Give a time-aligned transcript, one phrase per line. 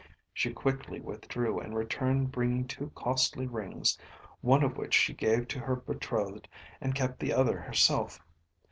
[0.33, 3.99] She quickly withdrew, and returned bringing two costly rings,
[4.41, 6.47] one of which she gave to her betrothed
[6.81, 8.19] and kept the other herself.